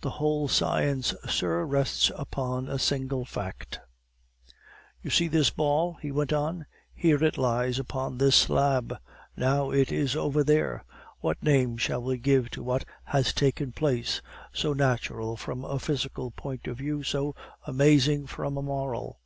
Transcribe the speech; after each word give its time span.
The 0.00 0.08
whole 0.16 0.48
science, 0.48 1.14
sir, 1.28 1.62
rests 1.66 2.10
upon 2.16 2.68
a 2.70 2.78
single 2.78 3.26
fact. 3.26 3.80
"You 5.02 5.10
see 5.10 5.28
this 5.28 5.50
ball," 5.50 5.98
he 6.00 6.10
went 6.10 6.32
on; 6.32 6.64
"here 6.94 7.22
it 7.22 7.36
lies 7.36 7.78
upon 7.78 8.16
this 8.16 8.34
slab. 8.34 8.96
Now, 9.36 9.70
it 9.70 9.92
is 9.92 10.16
over 10.16 10.42
there. 10.42 10.84
What 11.20 11.42
name 11.42 11.76
shall 11.76 12.02
we 12.02 12.16
give 12.16 12.48
to 12.52 12.62
what 12.62 12.86
has 13.04 13.34
taken 13.34 13.72
place, 13.72 14.22
so 14.54 14.72
natural 14.72 15.36
from 15.36 15.66
a 15.66 15.78
physical 15.78 16.30
point 16.30 16.66
of 16.66 16.78
view, 16.78 17.02
so 17.02 17.34
amazing 17.66 18.26
from 18.26 18.56
a 18.56 18.62
moral? 18.62 19.20